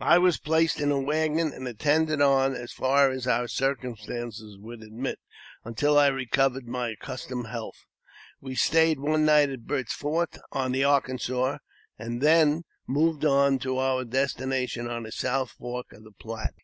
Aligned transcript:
I 0.00 0.18
was 0.18 0.40
placed 0.40 0.80
in 0.80 0.90
a 0.90 0.98
waggon, 0.98 1.52
and 1.52 1.68
attended 1.68 2.20
on 2.20 2.56
as 2.56 2.72
far 2.72 3.12
as 3.12 3.28
our 3.28 3.46
cir 3.46 3.76
cumstances 3.76 4.58
would 4.58 4.82
admit, 4.82 5.20
until 5.62 5.96
I 5.96 6.08
recovered 6.08 6.66
my 6.66 6.88
accustomed 6.88 7.46
health. 7.46 7.84
We 8.40 8.56
stayed 8.56 8.98
one 8.98 9.24
night 9.24 9.48
at 9.48 9.64
Burt's 9.68 9.94
Fort, 9.94 10.38
on 10.50 10.72
the 10.72 10.82
Arkansas, 10.82 11.32
fi 11.32 11.42
«862 12.00 12.00
AUTOBIOGRAPHY 12.00 12.00
OF 12.00 12.12
and 12.48 12.56
then 12.56 12.62
moved 12.88 13.24
on 13.24 13.58
to 13.60 13.78
our 13.78 14.04
destination 14.04 14.88
on 14.88 15.04
the 15.04 15.12
South 15.12 15.52
Fork 15.52 15.92
of 15.92 16.02
the 16.02 16.10
Platte. 16.18 16.54